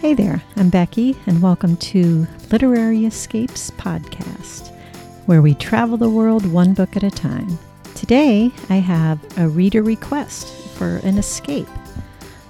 [0.00, 4.72] Hey there, I'm Becky, and welcome to Literary Escapes Podcast,
[5.26, 7.58] where we travel the world one book at a time.
[7.96, 11.66] Today, I have a reader request for an escape.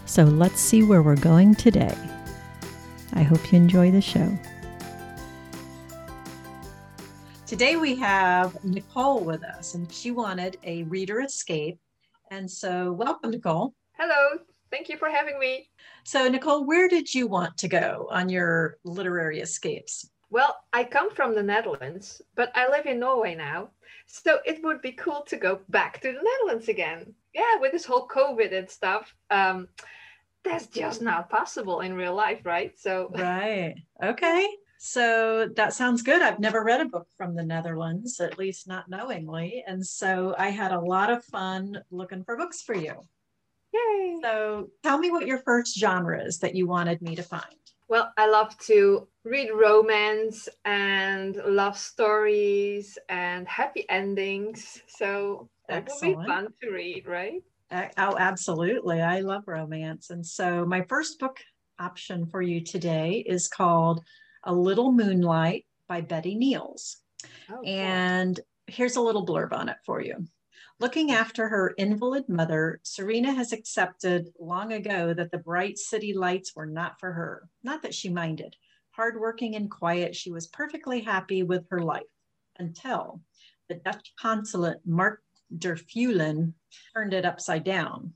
[0.04, 1.96] So let's see where we're going today.
[3.14, 4.30] I hope you enjoy the show.
[7.46, 11.79] Today, we have Nicole with us, and she wanted a reader escape.
[12.30, 13.73] And so, welcome, Nicole.
[13.99, 14.39] Hello,
[14.71, 15.69] thank you for having me.
[16.05, 20.11] So, Nicole, where did you want to go on your literary escapes?
[20.30, 23.70] Well, I come from the Netherlands, but I live in Norway now.
[24.06, 27.15] So it would be cool to go back to the Netherlands again.
[27.34, 29.15] Yeah, with this whole COVID and stuff.
[29.30, 29.69] Um,
[30.45, 32.78] that's just not possible in real life, right?
[32.78, 33.75] So Right.
[34.03, 34.48] Okay.
[34.78, 36.23] So that sounds good.
[36.23, 39.64] I've never read a book from the Netherlands, at least not knowingly.
[39.66, 42.95] And so I had a lot of fun looking for books for you.
[43.72, 44.18] Yay.
[44.22, 47.45] So tell me what your first genre is that you wanted me to find.
[47.88, 54.83] Well, I love to read romance and love stories and happy endings.
[54.88, 57.42] So that would be fun to read, right?
[57.70, 59.00] Uh, Oh, absolutely.
[59.00, 60.10] I love romance.
[60.10, 61.38] And so my first book
[61.78, 64.03] option for you today is called
[64.44, 66.98] A Little Moonlight by Betty Neels.
[67.50, 67.64] Oh, cool.
[67.64, 70.27] And here's a little blurb on it for you.
[70.81, 76.55] Looking after her invalid mother, Serena has accepted long ago that the bright city lights
[76.55, 77.48] were not for her.
[77.65, 78.55] Not that she minded.
[78.93, 82.06] Hardworking and quiet, she was perfectly happy with her life
[82.61, 83.21] until
[83.69, 85.21] the Dutch consulate, Mark
[85.56, 86.55] der Fulen,
[86.95, 88.15] turned it upside down.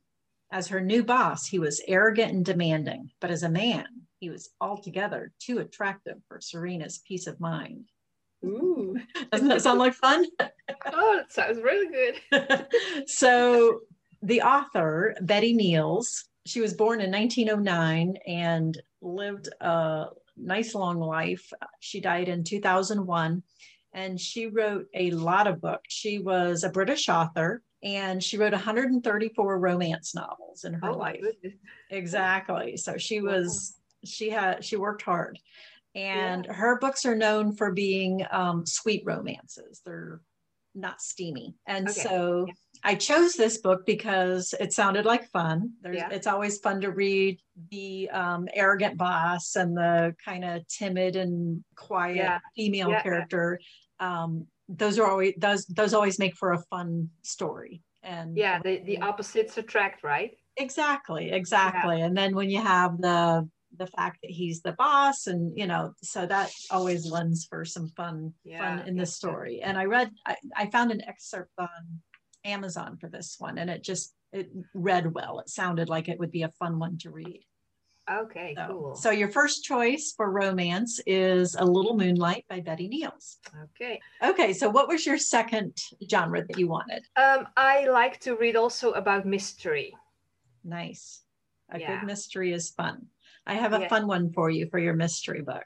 [0.53, 3.87] As her new boss, he was arrogant and demanding, but as a man,
[4.21, 7.87] he was altogether too attractive for Serena's peace of mind.
[8.45, 8.97] Ooh.
[9.33, 10.27] Doesn't that sound like fun?
[10.87, 11.89] Oh, it sounds really
[12.31, 12.67] good.
[13.07, 13.81] so
[14.23, 21.53] the author betty neels she was born in 1909 and lived a nice long life.
[21.81, 23.43] She died in 2001
[23.93, 25.93] and she wrote a lot of books.
[25.93, 31.25] She was a british author and she wrote 134 romance novels in her Oh life.
[31.91, 32.77] exactly.
[32.77, 35.39] So she was she had she worked hard
[35.95, 40.21] and her books are known for being um, sweet romances they're
[40.75, 42.01] not steamy and Okay.
[42.01, 42.55] so Yeah.
[42.85, 46.09] i chose this book because it sounded like fun There's, Yeah.
[46.11, 47.39] it's always fun to read
[47.71, 52.39] the um, arrogant boss and the kind of timid and quiet Yeah.
[52.57, 53.03] female Yeah.
[53.03, 53.61] character
[54.01, 58.79] um, those are always those those always make for a fun story and Yeah, the,
[58.85, 60.31] the opposites attract, right?
[60.57, 65.57] exactly exactly and then when you have the the fact that he's the boss and
[65.57, 69.79] you know so that always lends for some fun Yeah, fun in the story and
[69.79, 71.69] i read I, I found an excerpt on
[72.45, 76.31] amazon for this one and it just it read well it sounded like it would
[76.33, 77.45] be a fun one to read
[78.11, 78.95] Okay, so, cool.
[78.97, 84.01] so your first choice for romance is a little moonlight by betty neels okay.
[84.23, 85.79] okay so what was your second
[86.11, 89.95] genre that you wanted Um, I like to read also about mystery.
[90.65, 91.23] nice
[91.71, 92.01] a Yeah.
[92.01, 93.07] good mystery is fun
[93.47, 93.89] i have a Yeah.
[93.89, 95.65] fun one for you for your mystery book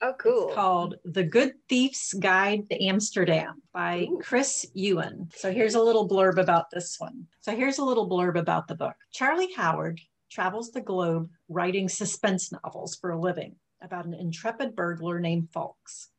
[0.00, 0.46] Oh, cool.
[0.46, 4.20] It's called The Good Thief's Guide to Amsterdam by Ooh.
[4.22, 5.28] Chris Ewan.
[5.34, 7.26] So here's a little blurb about this one.
[7.40, 8.94] So here's a little blurb about the book.
[9.10, 10.00] Charlie Howard
[10.30, 16.10] travels the globe writing suspense novels for a living about an intrepid burglar named Fawkes.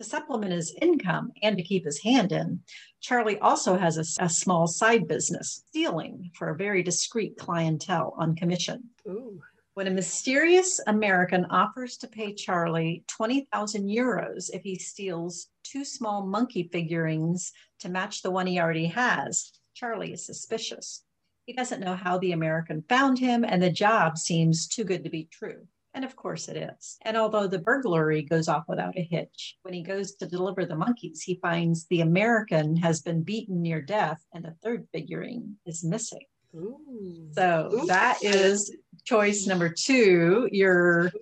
[0.00, 2.60] To supplement his income and to keep his hand in,
[3.00, 8.36] Charlie also has a, a small side business, stealing for a very discreet clientele on
[8.36, 9.40] commission Ooh.
[9.74, 16.24] When a mysterious American offers to pay Charlie 20,000 euros if he steals two small
[16.24, 21.02] monkey figurines to match the one he already has, Charlie is suspicious.
[21.46, 25.10] He doesn't know how the American found him, and the job seems too good to
[25.10, 25.66] be true.
[25.92, 26.96] And of course it is.
[27.02, 30.76] And although the burglary goes off without a hitch, when he goes to deliver the
[30.76, 35.84] monkeys, he finds the American has been beaten near death and the third figurine is
[35.84, 36.24] missing.
[36.56, 37.28] Ooh.
[37.32, 37.86] So Ooh.
[37.86, 40.48] that is choice number two.
[40.52, 41.12] Your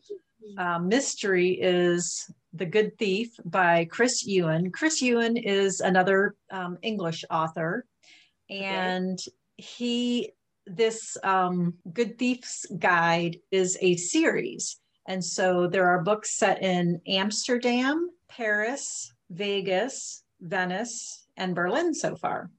[0.56, 4.70] uh, mystery is The Good Thief by Chris Ewan.
[4.70, 7.84] Chris Ewan is another um, English author,
[8.48, 9.18] and
[9.56, 10.32] he
[10.66, 17.00] this um, Good Thief's Guide is a series, and so there are books set in
[17.06, 22.50] Amsterdam, Paris, Vegas, Venice, and Berlin so far.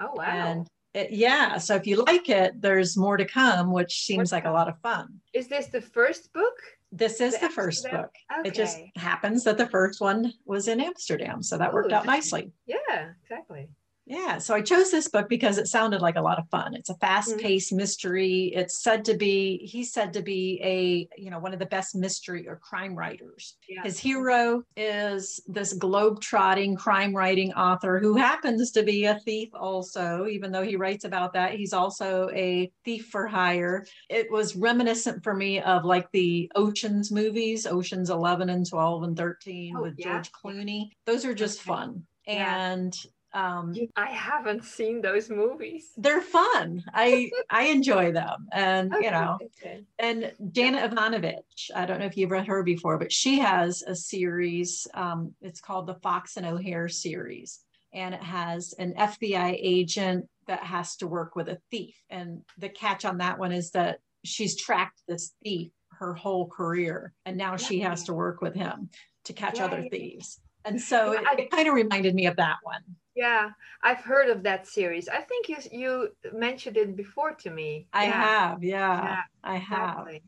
[0.00, 0.24] Oh, wow.
[0.24, 0.66] And
[0.96, 4.46] it, yeah, so if you like it, there's more to come, which seems What's like
[4.46, 5.20] a lot of fun.
[5.34, 6.54] Is this the first book?
[6.90, 8.10] This is The the first book.
[8.38, 8.48] Okay.
[8.48, 12.06] It just happens that the first one was in Amsterdam, so that worked oh, out
[12.06, 12.50] nicely.
[12.66, 13.68] Yeah, exactly.
[14.06, 16.74] Yeah, so I chose this book because it sounded like a lot of fun.
[16.74, 17.76] It's a fast-paced mm-hmm.
[17.76, 18.52] mystery.
[18.54, 21.96] It's said to be he's said to be a, you know, one of the best
[21.96, 23.56] mystery or crime writers.
[23.68, 23.82] Yeah.
[23.82, 30.26] His hero is this globe-trotting crime writing author who happens to be a thief also,
[30.26, 31.54] even though he writes about that.
[31.54, 33.84] He's also a thief for hire.
[34.08, 39.16] It was reminiscent for me of like the Oceans movies, Oceans 11 and 12 and
[39.16, 40.12] 13 oh, with yeah.
[40.12, 40.90] George Clooney.
[41.06, 41.66] Those are just okay.
[41.66, 42.06] fun.
[42.28, 42.96] And
[43.36, 45.90] um, I haven't seen those movies.
[45.98, 46.82] They're fun.
[46.94, 49.84] I I enjoy them, and okay, you know, okay.
[49.98, 51.70] and Dana Evanovich.
[51.74, 54.86] I don't know if you've read her before, but she has a series.
[54.94, 57.60] Um, it's called the Fox and O'Hare series,
[57.92, 61.94] and it has an FBI agent that has to work with a thief.
[62.08, 67.12] And the catch on that one is that she's tracked this thief her whole career,
[67.26, 67.56] and now yeah.
[67.58, 68.88] she has to work with him
[69.24, 69.90] to catch yeah, other yeah.
[69.90, 70.40] thieves.
[70.64, 72.82] And so it, it kind of reminded me of that one.
[73.16, 73.48] Yeah,
[73.82, 75.08] I've heard of that series.
[75.08, 77.88] I think you you mentioned it before to me.
[77.92, 78.22] I yeah.
[78.22, 79.90] have, yeah, yeah, I have.
[79.90, 80.22] Exactly.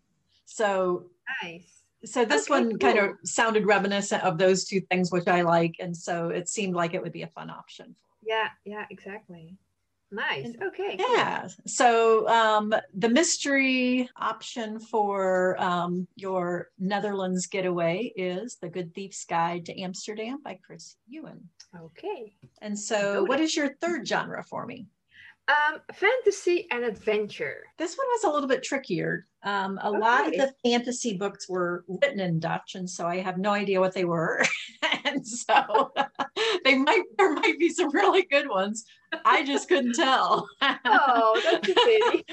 [0.46, 1.10] So
[1.42, 1.82] nice.
[2.06, 2.78] So this okay, one cool.
[2.78, 6.74] kind of sounded reminiscent of those two things, which I like, and so it seemed
[6.74, 7.94] like it would be a fun option.
[8.22, 9.56] Yeah, yeah, exactly.
[10.10, 10.54] Nice.
[10.62, 10.96] Okay.
[10.98, 11.48] Yeah.
[11.66, 19.66] So um, the mystery option for um, your Netherlands getaway is The Good Thief's Guide
[19.66, 21.48] to Amsterdam by Chris Ewan.
[21.78, 22.32] Okay.
[22.62, 24.86] And so, what is your third genre for me?
[25.48, 27.64] Um, fantasy and adventure.
[27.78, 29.26] This one was a little bit trickier.
[29.42, 29.98] Um, a okay.
[29.98, 33.80] lot of the fantasy books were written in Dutch, and so I have no idea
[33.80, 34.44] what they were.
[35.04, 35.90] and so
[36.64, 38.84] they might there might be some really good ones.
[39.24, 40.46] I just couldn't tell.
[40.60, 42.24] oh, that's a pity.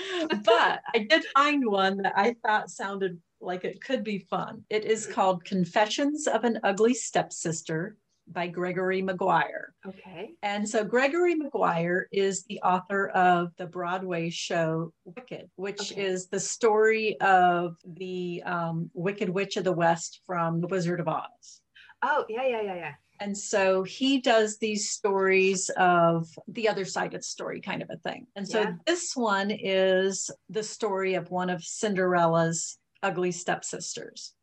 [0.44, 4.64] but I did find one that I thought sounded like it could be fun.
[4.70, 7.96] It is called Confessions of an Ugly Stepsister
[8.28, 9.74] by Gregory Maguire.
[9.86, 10.32] Okay.
[10.42, 16.02] And so Gregory Maguire is the author of the Broadway show Wicked, which okay.
[16.02, 21.08] is the story of the um, Wicked Witch of the West from The Wizard of
[21.08, 21.62] Oz.
[22.02, 22.94] Oh, yeah, yeah, yeah, yeah.
[23.20, 27.90] And so he does these stories of the other side of the story, kind of
[27.90, 28.28] a thing.
[28.36, 28.74] And so yeah.
[28.86, 34.34] this one is the story of one of Cinderella's ugly stepsisters.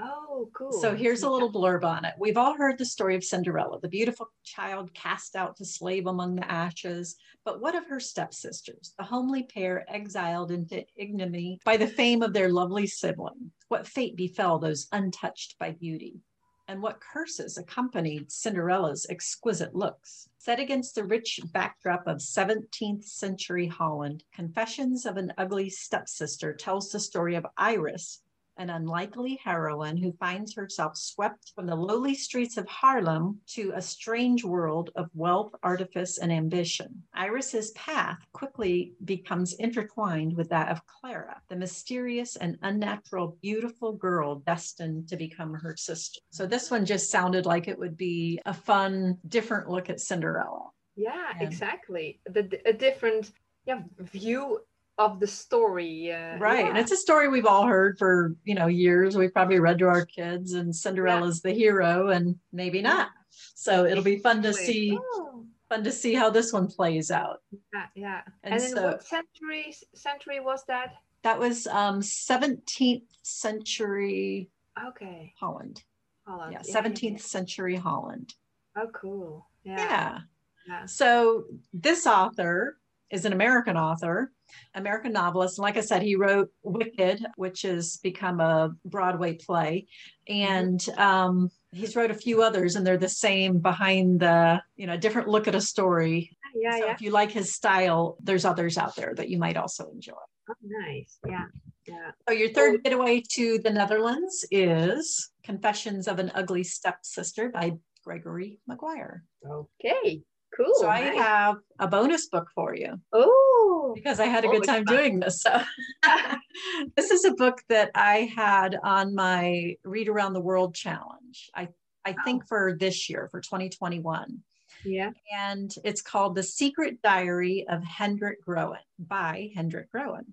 [0.00, 0.72] Oh, cool.
[0.72, 2.14] So here's a little blurb on it.
[2.18, 6.36] We've all heard the story of Cinderella, the beautiful child cast out to slave among
[6.36, 7.16] the ashes.
[7.44, 12.32] But what of her stepsisters, the homely pair exiled into ignominy by the fame of
[12.32, 13.50] their lovely sibling?
[13.68, 16.20] What fate befell those untouched by beauty?
[16.68, 20.28] And what curses accompanied Cinderella's exquisite looks?
[20.36, 26.90] Set against the rich backdrop of 17th century Holland, Confessions of an Ugly Stepsister tells
[26.90, 28.20] the story of Iris,
[28.58, 33.82] an unlikely heroine who finds herself swept from the lowly streets of Haarlem to a
[33.82, 37.02] strange world of wealth, artifice, and ambition.
[37.14, 44.36] Iris's path quickly becomes intertwined with that of Clara, the mysterious and unnatural, beautiful girl
[44.40, 46.20] destined to become her sister.
[46.30, 50.70] So this one just sounded like it would be a fun, different look at Cinderella.
[50.96, 52.20] Yeah, and exactly.
[52.26, 53.30] The, a different
[53.66, 54.60] yeah, view
[54.98, 56.12] of the story.
[56.12, 56.64] Uh, right.
[56.64, 56.68] Yeah.
[56.68, 59.16] And it's a story we've all heard for, you know, years.
[59.16, 61.52] We've probably read to our kids and Cinderella's yeah.
[61.52, 63.08] the hero and maybe not.
[63.54, 65.44] So it'll be fun to see oh.
[65.68, 67.38] fun to see how this one plays out.
[67.72, 68.20] Yeah, yeah.
[68.42, 70.94] And, and so, what century century was that?
[71.22, 74.50] That was um 17th century
[74.88, 75.32] okay.
[75.38, 75.82] Holland.
[76.26, 76.52] Holland.
[76.52, 78.34] Yeah, 17th century Holland.
[78.76, 79.46] Oh cool.
[79.62, 80.20] Yeah.
[80.66, 80.86] yeah.
[80.86, 82.78] So this author
[83.10, 84.30] is an American author
[84.74, 85.58] American novelist.
[85.58, 89.86] And like I said, he wrote Wicked, which has become a Broadway play.
[90.28, 94.96] And um, he's wrote a few others, and they're the same behind the, you know,
[94.96, 96.36] different look at a story.
[96.54, 96.92] Yeah, so yeah.
[96.92, 100.14] if you like his style, there's others out there that you might also enjoy.
[100.50, 101.18] Oh, nice.
[101.26, 101.44] Yeah.
[101.86, 102.10] Yeah.
[102.28, 107.72] So your third getaway to the Netherlands is Confessions of an Ugly Stepsister by
[108.04, 109.24] Gregory Maguire.
[109.46, 110.22] Okay.
[110.56, 110.74] Cool.
[110.76, 113.00] So I have a bonus book for you.
[113.12, 114.96] Oh, because I had a good time fun.
[114.96, 115.42] doing this.
[115.42, 115.60] So
[116.96, 121.50] this is a book that I had on my Read Around the World challenge.
[121.54, 121.68] I
[122.04, 122.22] I oh.
[122.24, 124.38] think for this year for 2021.
[124.84, 125.10] Yeah.
[125.36, 130.24] And it's called The Secret Diary of Hendrik Groen by Hendrik Groen.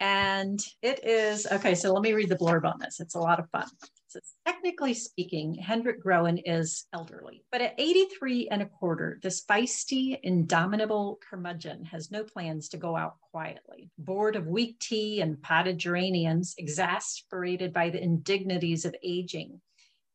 [0.00, 1.74] And it is okay.
[1.74, 3.00] So let me read the blurb on this.
[3.00, 3.66] It's a lot of fun.
[4.08, 10.18] So technically speaking, Hendrik Groen is elderly, but at 83 and a quarter, this feisty,
[10.22, 13.90] indomitable curmudgeon has no plans to go out quietly.
[13.98, 19.60] Bored of weak tea and potted geraniums, exasperated by the indignities of aging,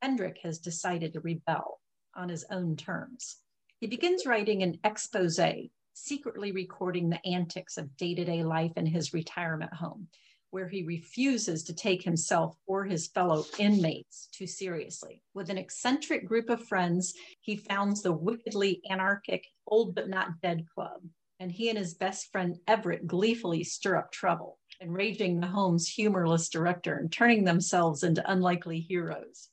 [0.02, 1.80] Hendrik has decided to rebel
[2.16, 3.38] on his own terms.
[3.80, 5.40] He begins writing an expose,
[5.94, 10.08] secretly recording the antics of day to day life in his retirement home,
[10.53, 15.24] where he refuses to take himself or his fellow inmates too seriously.
[15.33, 20.67] With an eccentric group of friends, he founds the wickedly anarchic Old But Not Dead
[20.72, 21.01] Club,
[21.39, 26.50] and he and his best friend Everett gleefully stir up trouble, enraging the home's humorless
[26.50, 29.50] director and turning themselves into unlikely heroes.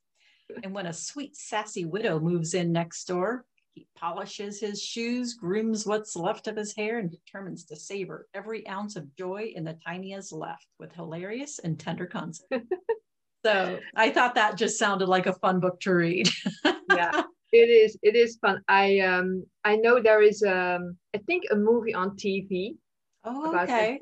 [0.62, 5.87] And when a sweet, sassy widow moves in next door, he polishes his shoes, grooms
[5.87, 9.79] what's left of his hair, and determines to savor every ounce of joy in the
[9.87, 12.53] tiniest left with hilarious and tender concept.
[13.45, 16.29] so I thought that just sounded like a fun book to read.
[16.91, 17.23] yeah,
[17.53, 17.97] it is.
[18.03, 18.61] It is fun.
[18.69, 22.77] I um I know there is um I think a movie on TV
[23.25, 24.00] oh, okay.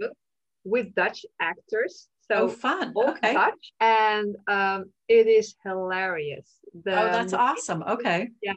[0.65, 2.09] with Dutch actors.
[2.31, 2.93] So oh, fun.
[2.95, 3.33] Okay.
[3.33, 6.47] Dutch, and um, it is hilarious.
[6.85, 7.83] The, oh, that's awesome.
[7.83, 8.29] Okay.
[8.43, 8.53] Yeah,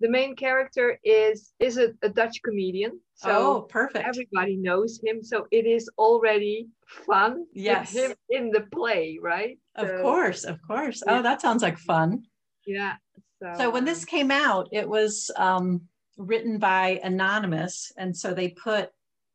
[0.00, 3.00] the main character is is a, a Dutch comedian.
[3.14, 4.06] So oh, perfect.
[4.06, 5.22] Everybody knows him.
[5.22, 7.46] So it is already fun.
[7.52, 7.92] Yes.
[7.92, 9.58] him in the play, right?
[9.74, 11.02] Of so, course, of course.
[11.04, 11.18] Yeah.
[11.18, 12.24] Oh, that sounds like fun.
[12.66, 12.94] Yeah.
[13.42, 15.82] So, so when this came out, it was um,
[16.16, 17.92] written by Anonymous.
[17.96, 18.90] And so they put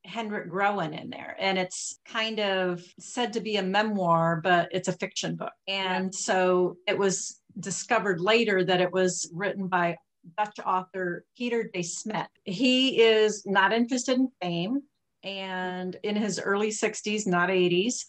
[0.05, 1.35] Hendrik Groen in there.
[1.39, 5.53] And it's kind of said to be a memoir, but it's a fiction book.
[5.67, 6.19] And yeah.
[6.19, 9.97] so it was discovered later that it was written by
[10.37, 12.29] Dutch author Peter de Smet.
[12.43, 14.81] He is not interested in fame
[15.23, 18.05] and in his early 60s, not 80s.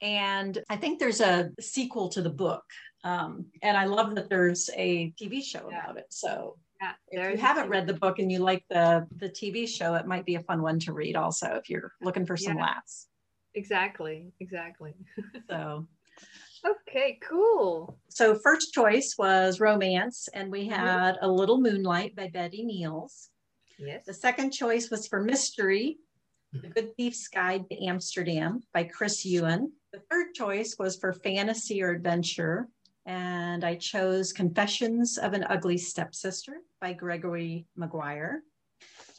[0.00, 2.64] And I think there's a sequel to the book.
[3.04, 5.82] Um, and I love that there's a TV show yeah.
[5.82, 6.06] about it.
[6.10, 9.94] So yeah, if you haven't read the book and you like the the TV show,
[9.94, 12.62] it might be a fun one to read also if you're looking for some yeah.
[12.62, 13.08] laughs.
[13.54, 14.94] Exactly, exactly.
[15.50, 15.86] so
[16.64, 17.98] Okay, cool.
[18.08, 21.24] So first choice was romance, and we had mm-hmm.
[21.24, 23.30] A Little Moonlight by Betty Neels.
[23.78, 24.04] Yes.
[24.06, 25.98] The second choice was for mystery,
[26.52, 26.68] The.
[26.68, 29.72] Good Thief's Guide to Amsterdam by Chris Ewan.
[29.92, 32.68] The third choice was for fantasy or adventure,
[33.06, 38.42] and I chose Confessions of an Ugly Stepsister by Gregory Maguire.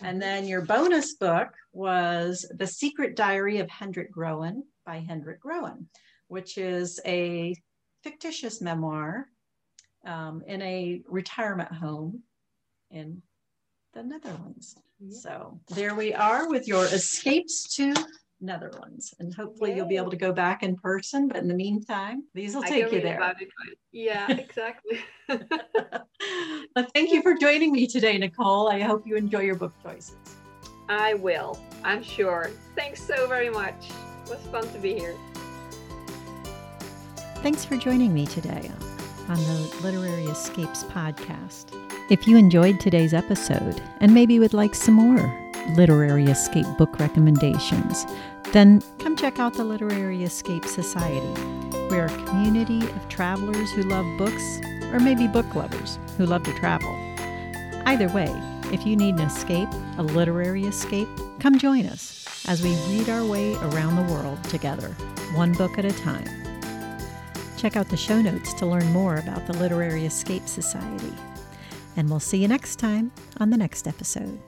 [0.02, 5.88] And then your bonus book was The Secret Diary of Hendrik Groen by Hendrik Groen
[6.30, 7.54] which is a
[8.04, 9.28] fictitious memoir
[10.06, 12.24] um, in a retirement home
[12.92, 13.22] in
[13.94, 14.76] the Netherlands.
[15.10, 17.94] So there we are with your escapes to
[18.42, 19.78] Netherlands, and hopefully Yay.
[19.78, 21.28] you'll be able to go back in person.
[21.28, 23.34] But in the meantime, these will take you there.
[23.92, 25.00] Yeah, exactly.
[25.30, 28.70] well, thank you for joining me today, Nicole.
[28.70, 30.16] I hope you enjoy your book choices.
[30.88, 31.60] I will.
[31.84, 32.50] I'm sure.
[32.76, 33.90] Thanks so very much.
[34.26, 35.16] It was fun to be here.
[37.42, 38.70] Thanks for joining me today
[39.30, 41.68] on the Literary Escapes podcast.
[42.10, 48.06] If you enjoyed today's episode and maybe would like some more Literary Escape book recommendations,
[48.52, 51.42] then come check out the Literary Escape Society.
[51.90, 54.60] We're a community of travelers who love books,
[54.92, 56.94] or maybe book lovers who love to travel.
[57.86, 58.30] Either way,
[58.74, 61.08] if you need an escape, a literary escape,
[61.40, 64.90] come join us as we read our way around the world together,
[65.36, 66.39] one book at a time.
[67.60, 71.14] Check out the show notes to learn more about the Literary Escape Society.
[71.98, 73.12] And we'll see you next time
[73.42, 74.40] on the next episode.